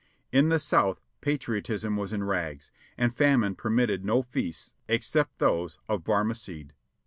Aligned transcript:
In 0.31 0.49
the 0.49 0.57
South 0.57 0.99
patriotism 1.21 1.95
was 1.95 2.11
in 2.11 2.23
rags, 2.23 2.71
and 2.97 3.13
famine 3.13 3.53
permitted 3.53 4.03
no 4.03 4.23
feasts 4.23 4.73
except 4.89 5.37
those 5.37 5.77
of 5.87 6.03
Barmacede. 6.03 6.71